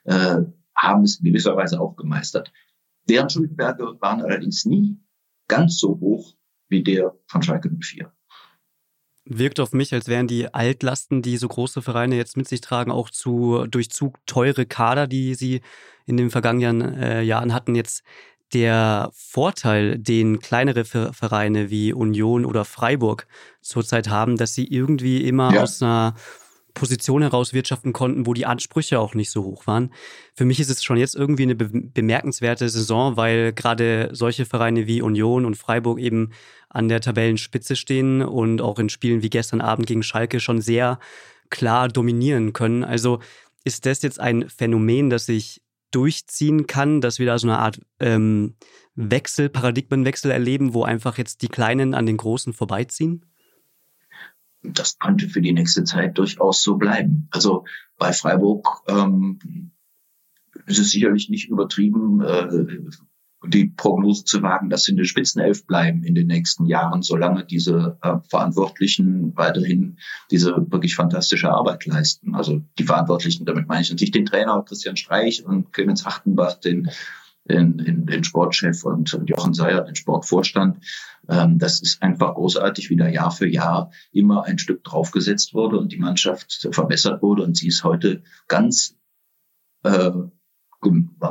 [0.05, 0.39] äh,
[0.77, 2.53] haben es in gewisser Weise auch gemeistert.
[3.09, 4.99] Deren Schuldenberge waren allerdings nie
[5.49, 6.35] ganz so hoch
[6.69, 8.13] wie der von Schalke 04.
[9.25, 12.91] Wirkt auf mich, als wären die Altlasten, die so große Vereine jetzt mit sich tragen,
[12.91, 15.61] auch zu durch zu teure Kader, die sie
[16.07, 18.03] in den vergangenen äh, Jahren hatten, jetzt
[18.55, 23.27] der Vorteil, den kleinere Vereine wie Union oder Freiburg
[23.61, 25.63] zurzeit haben, dass sie irgendwie immer ja.
[25.63, 26.15] aus einer
[26.79, 29.93] Position herauswirtschaften konnten, wo die Ansprüche auch nicht so hoch waren.
[30.35, 34.87] Für mich ist es schon jetzt irgendwie eine be bemerkenswerte Saison, weil gerade solche Vereine
[34.87, 36.31] wie Union und Freiburg eben
[36.69, 40.99] an der Tabellenspitze stehen und auch in Spielen wie gestern Abend gegen Schalke schon sehr
[41.51, 42.85] klar dominieren können.
[42.85, 43.21] Also
[43.65, 47.81] ist das jetzt ein Phänomen, das sich durchziehen kann, dass wir da so eine Art
[48.01, 48.55] ähm,
[48.95, 53.25] Wechsel, Paradigmenwechsel erleben, wo einfach jetzt die Kleinen an den Großen vorbeiziehen?
[54.63, 57.29] das könnte für die nächste Zeit durchaus so bleiben.
[57.31, 57.65] Also
[57.97, 59.71] bei Freiburg ähm,
[60.67, 62.67] ist es sicherlich nicht übertrieben, äh,
[63.47, 67.45] die Prognose zu wagen, dass sie in der Spitzenelf bleiben in den nächsten Jahren, solange
[67.45, 69.99] diese äh, Verantwortlichen weiterhin
[70.31, 72.35] diese wirklich fantastische Arbeit leisten.
[72.35, 76.91] Also die Verantwortlichen, damit meine ich natürlich den Trainer Christian Streich und Clemens Achtenbach, den
[77.49, 80.85] den, den, den Sportchef und, und Jochen Seyer, den Sportvorstand.
[81.29, 85.79] Ähm, das ist einfach großartig, wie da Jahr für Jahr immer ein Stück draufgesetzt wurde
[85.79, 87.43] und die Mannschaft verbessert wurde.
[87.43, 88.97] Und sie ist heute ganz
[89.83, 90.11] äh,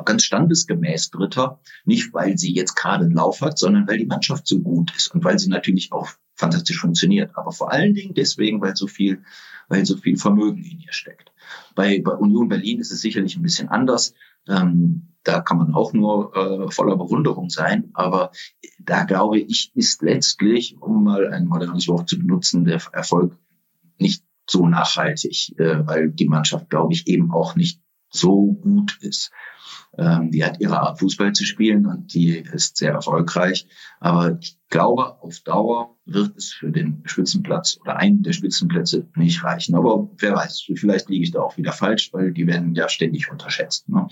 [0.06, 4.48] ganz standesgemäß Dritter, nicht weil sie jetzt gerade einen Lauf hat, sondern weil die Mannschaft
[4.48, 7.32] so gut ist und weil sie natürlich auch fantastisch funktioniert.
[7.36, 9.24] Aber vor allen Dingen deswegen, weil so viel,
[9.68, 11.32] weil so viel Vermögen in ihr steckt.
[11.76, 14.14] Bei, bei Union Berlin ist es sicherlich ein bisschen anders.
[14.48, 17.90] Ähm, da kann man auch nur äh, voller Bewunderung sein.
[17.94, 18.32] Aber
[18.80, 23.38] da glaube ich, ist letztlich, um mal ein modernes Wort zu benutzen, der Erfolg
[23.98, 29.32] nicht so nachhaltig, äh, weil die Mannschaft, glaube ich, eben auch nicht so gut ist.
[29.98, 33.68] Ähm, die hat ihre Art Fußball zu spielen und die ist sehr erfolgreich.
[34.00, 39.44] Aber ich glaube, auf Dauer wird es für den Spitzenplatz oder einen der Spitzenplätze nicht
[39.44, 39.76] reichen.
[39.76, 43.32] Aber wer weiß, vielleicht liege ich da auch wieder falsch, weil die werden ja ständig
[43.32, 43.90] unterschätzt.
[43.90, 44.08] Ne?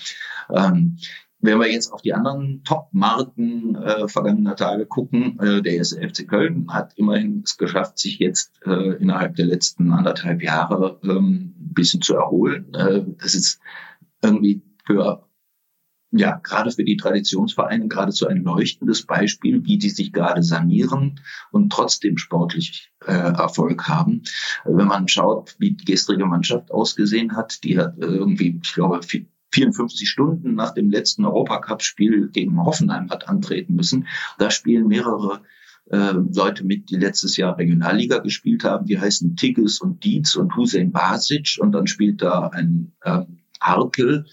[0.54, 0.98] Ähm,
[1.46, 6.68] wenn wir jetzt auf die anderen Top-Marken äh, vergangener Tage gucken, äh, der FC Köln
[6.70, 12.02] hat immerhin es geschafft, sich jetzt äh, innerhalb der letzten anderthalb Jahre ähm, ein bisschen
[12.02, 12.74] zu erholen.
[12.74, 13.60] Äh, das ist
[14.22, 15.26] irgendwie für
[16.18, 21.20] ja, gerade für die Traditionsvereine geradezu ein leuchtendes Beispiel, wie die sich gerade sanieren
[21.52, 24.24] und trotzdem sportlich äh, Erfolg haben.
[24.64, 29.02] Wenn man schaut, wie die gestrige Mannschaft ausgesehen hat, die hat irgendwie, ich glaube,
[29.56, 34.08] 54 Stunden nach dem letzten Europacup-Spiel gegen Hoffenheim hat antreten müssen.
[34.38, 35.42] Da spielen mehrere
[35.90, 38.86] äh, Leute mit, die letztes Jahr Regionalliga gespielt haben.
[38.86, 41.58] Die heißen Tigges und Dietz und Hussein Basic.
[41.60, 43.22] Und dann spielt da ein äh,
[43.62, 44.26] Harkel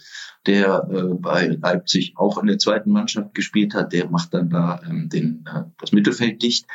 [0.47, 3.93] der äh, bei Leipzig auch in der zweiten Mannschaft gespielt hat.
[3.93, 6.67] Der macht dann da ähm, den, äh, das Mittelfeld dicht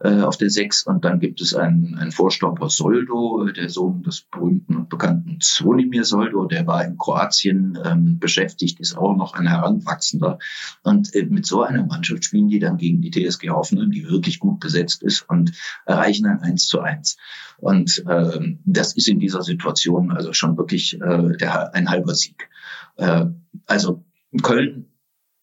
[0.00, 0.84] äh, auf der Sechs.
[0.84, 6.04] Und dann gibt es einen, einen Vorstopper Soldo, der Sohn des berühmten und bekannten Zvonimir
[6.04, 6.46] Soldo.
[6.46, 10.38] Der war in Kroatien ähm, beschäftigt, ist auch noch ein Heranwachsender.
[10.82, 14.40] Und äh, mit so einer Mannschaft spielen die dann gegen die TSG Hoffenheim, die wirklich
[14.40, 15.52] gut besetzt ist und
[15.86, 17.16] erreichen ein 1 zu 1.
[17.58, 22.48] Und ähm, das ist in dieser Situation also schon wirklich äh, der, ein halber Sieg.
[22.96, 23.26] Äh,
[23.66, 24.04] also
[24.42, 24.92] Köln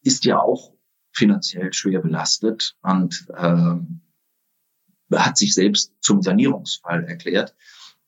[0.01, 0.73] ist ja auch
[1.11, 3.75] finanziell schwer belastet und äh,
[5.15, 7.55] hat sich selbst zum Sanierungsfall erklärt.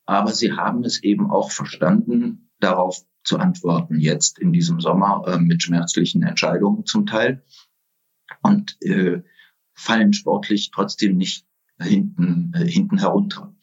[0.06, 5.38] Aber sie haben es eben auch verstanden, darauf zu antworten jetzt in diesem Sommer äh,
[5.38, 7.44] mit schmerzlichen Entscheidungen zum Teil
[8.42, 9.22] und äh,
[9.74, 11.46] fallen sportlich trotzdem nicht
[11.80, 13.54] hinten, äh, hinten herunter.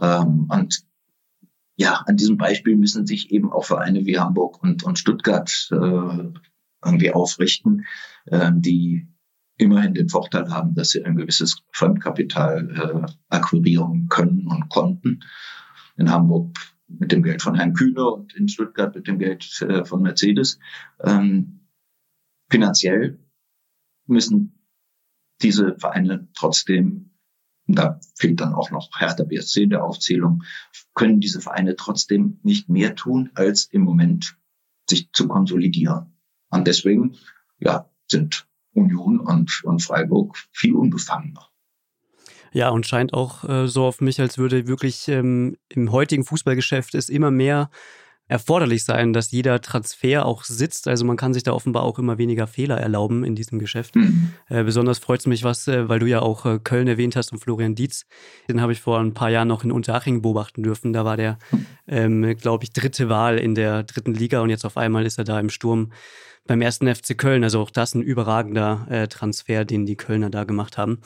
[0.00, 0.84] Ähm, und
[1.78, 6.32] ja, an diesem Beispiel müssen sich eben auch Vereine wie Hamburg und, und Stuttgart äh,
[6.84, 7.86] irgendwie aufrichten,
[8.26, 9.06] äh, die
[9.58, 15.20] immerhin den Vorteil haben, dass sie ein gewisses Fremdkapital äh, akquirieren können und konnten.
[15.96, 19.84] In Hamburg mit dem Geld von Herrn Kühne und in Stuttgart mit dem Geld äh,
[19.84, 20.58] von Mercedes.
[21.00, 21.60] Ähm,
[22.50, 23.20] finanziell
[24.06, 24.64] müssen
[25.42, 27.07] diese Vereine trotzdem
[27.74, 30.42] da fehlt dann auch noch Hertha BSC in der Aufzählung,
[30.94, 34.36] können diese Vereine trotzdem nicht mehr tun, als im Moment
[34.88, 36.14] sich zu konsolidieren.
[36.50, 37.16] Und deswegen,
[37.58, 41.48] ja, sind Union und, und Freiburg viel unbefangener.
[42.52, 46.94] Ja, und scheint auch äh, so auf mich, als würde wirklich ähm, im heutigen Fußballgeschäft
[46.94, 47.70] es immer mehr
[48.28, 50.86] erforderlich sein, dass jeder Transfer auch sitzt.
[50.86, 53.96] Also man kann sich da offenbar auch immer weniger Fehler erlauben in diesem Geschäft.
[53.96, 54.32] Mhm.
[54.48, 57.32] Äh, besonders freut es mich was, äh, weil du ja auch äh, Köln erwähnt hast
[57.32, 58.04] und Florian Dietz.
[58.48, 60.92] Den habe ich vor ein paar Jahren noch in Unterhaching beobachten dürfen.
[60.92, 61.38] Da war der,
[61.86, 65.24] ähm, glaube ich, dritte Wahl in der dritten Liga und jetzt auf einmal ist er
[65.24, 65.90] da im Sturm
[66.46, 67.44] beim ersten FC Köln.
[67.44, 71.00] Also auch das ein überragender äh, Transfer, den die Kölner da gemacht haben.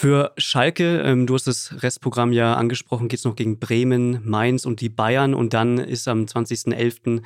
[0.00, 4.64] Für Schalke, ähm, du hast das Restprogramm ja angesprochen, geht es noch gegen Bremen, Mainz
[4.64, 7.20] und die Bayern und dann ist am 20.11.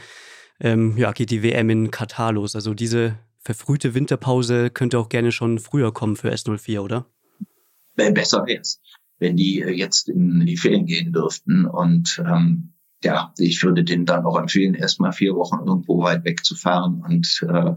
[0.58, 2.56] Ähm, ja, geht die WM in Katar los.
[2.56, 7.06] Also diese verfrühte Winterpause könnte auch gerne schon früher kommen für S04, oder?
[7.94, 8.80] Besser wäre es,
[9.20, 12.72] wenn die äh, jetzt in die Ferien gehen dürften und ähm,
[13.04, 17.04] ja, ich würde denen dann auch empfehlen, erstmal vier Wochen irgendwo weit weg zu fahren
[17.06, 17.76] und äh,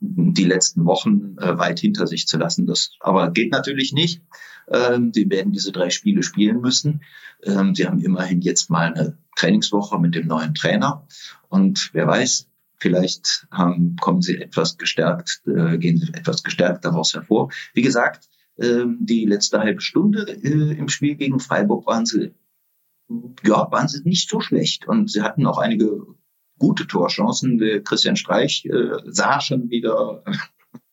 [0.00, 2.66] die letzten Wochen äh, weit hinter sich zu lassen.
[2.66, 4.22] Das aber geht natürlich nicht.
[4.68, 7.02] Ähm, die werden diese drei Spiele spielen müssen.
[7.42, 11.06] Ähm, sie haben immerhin jetzt mal eine Trainingswoche mit dem neuen Trainer.
[11.48, 17.14] Und wer weiß, vielleicht ähm, kommen sie etwas gestärkt, äh, gehen sie etwas gestärkt daraus
[17.14, 17.50] hervor.
[17.74, 18.28] Wie gesagt,
[18.58, 22.34] ähm, die letzte halbe Stunde äh, im Spiel gegen Freiburg waren sie
[23.44, 24.88] ja, waren sie nicht so schlecht.
[24.88, 26.06] Und sie hatten auch einige
[26.58, 27.60] gute Torchancen.
[27.84, 30.22] Christian Streich äh, sah schon wieder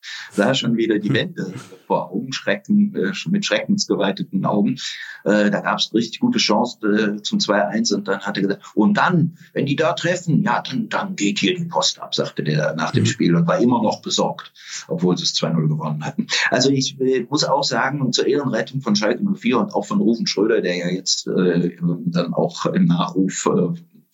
[0.32, 1.14] sah schon wieder die hm.
[1.14, 1.54] Wände
[1.86, 4.76] vor Augen, Schrecken, äh, mit schreckensgeweiteten Augen.
[5.24, 8.62] Äh, da gab es richtig gute Chance äh, zum 2-1 und dann hat er gesagt,
[8.74, 12.42] und dann, wenn die da treffen, ja, dann, dann geht hier die Post ab, sagte
[12.42, 13.08] der nach dem mhm.
[13.08, 14.52] Spiel und war immer noch besorgt,
[14.88, 16.26] obwohl sie es 2-0 gewonnen hatten.
[16.50, 20.00] Also ich äh, muss auch sagen, und zur Ehrenrettung von Schalke 04 und auch von
[20.00, 23.48] Rufen Schröder, der ja jetzt äh, dann auch im Nachruf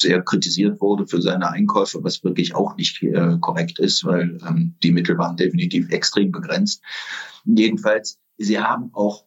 [0.01, 4.75] sehr kritisiert wurde für seine Einkäufe, was wirklich auch nicht äh, korrekt ist, weil ähm,
[4.83, 6.83] die Mittel waren definitiv extrem begrenzt.
[7.45, 9.27] Jedenfalls, sie haben auch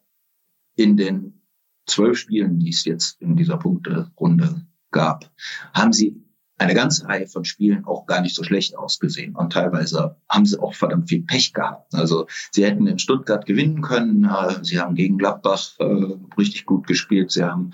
[0.76, 1.42] in den
[1.86, 5.32] zwölf Spielen, die es jetzt in dieser Punkterunde gab,
[5.74, 6.23] haben sie
[6.58, 9.36] eine ganze Reihe von Spielen auch gar nicht so schlecht ausgesehen.
[9.36, 11.94] Und teilweise haben sie auch verdammt viel Pech gehabt.
[11.96, 14.26] Also sie hätten in Stuttgart gewinnen können.
[14.26, 17.32] Äh, sie haben gegen Gladbach äh, richtig gut gespielt.
[17.32, 17.72] Sie haben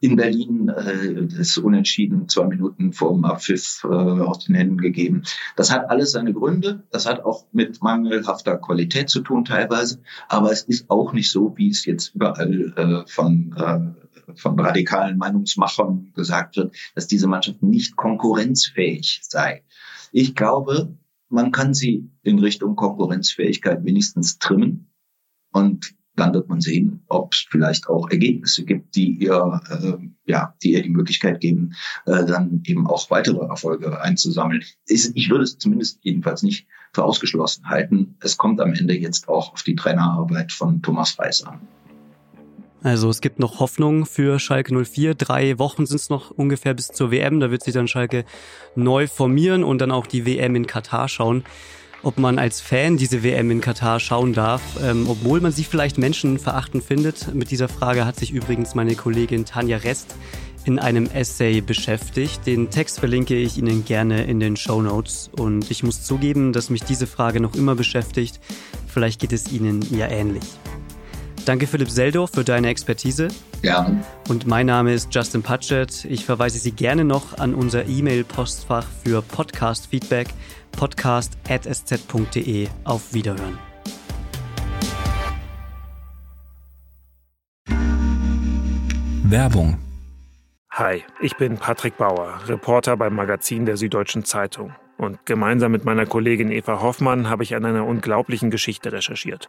[0.00, 5.22] in Berlin äh, das Unentschieden zwei Minuten vor dem Abpfiff äh, aus den Händen gegeben.
[5.56, 6.84] Das hat alles seine Gründe.
[6.90, 10.00] Das hat auch mit mangelhafter Qualität zu tun teilweise.
[10.28, 15.18] Aber es ist auch nicht so, wie es jetzt überall äh, von äh, von radikalen
[15.18, 19.62] Meinungsmachern gesagt wird, dass diese Mannschaft nicht konkurrenzfähig sei.
[20.12, 20.96] Ich glaube,
[21.28, 24.90] man kann sie in Richtung Konkurrenzfähigkeit wenigstens trimmen.
[25.52, 30.54] Und dann wird man sehen, ob es vielleicht auch Ergebnisse gibt, die ihr, äh, ja,
[30.62, 31.74] die ihr die Möglichkeit geben,
[32.06, 34.62] äh, dann eben auch weitere Erfolge einzusammeln.
[34.86, 38.16] Ich würde es zumindest jedenfalls nicht für ausgeschlossen halten.
[38.20, 41.60] Es kommt am Ende jetzt auch auf die Trainerarbeit von Thomas Reis an.
[42.82, 45.14] Also es gibt noch Hoffnung für Schalke 04.
[45.14, 47.40] Drei Wochen sind es noch ungefähr bis zur WM.
[47.40, 48.24] Da wird sich dann Schalke
[48.74, 51.44] neu formieren und dann auch die WM in Katar schauen.
[52.02, 55.98] Ob man als Fan diese WM in Katar schauen darf, ähm, obwohl man sie vielleicht
[55.98, 57.34] menschenverachtend findet.
[57.34, 60.14] Mit dieser Frage hat sich übrigens meine Kollegin Tanja Rest
[60.66, 62.46] in einem Essay beschäftigt.
[62.46, 65.30] Den Text verlinke ich Ihnen gerne in den Show Notes.
[65.36, 68.40] Und ich muss zugeben, dass mich diese Frage noch immer beschäftigt.
[68.86, 70.44] Vielleicht geht es Ihnen ja ähnlich.
[71.46, 73.28] Danke Philipp Seldorf für deine Expertise.
[73.62, 73.88] Ja.
[74.28, 76.04] Und mein Name ist Justin Patchett.
[76.04, 80.26] Ich verweise Sie gerne noch an unser E-Mail-Postfach für Podcast-Feedback
[80.72, 82.66] podcast.sz.de.
[82.82, 83.60] Auf Wiederhören.
[89.22, 89.78] Werbung.
[90.72, 94.74] Hi, ich bin Patrick Bauer, Reporter beim Magazin der Süddeutschen Zeitung.
[94.98, 99.48] Und gemeinsam mit meiner Kollegin Eva Hoffmann habe ich an einer unglaublichen Geschichte recherchiert.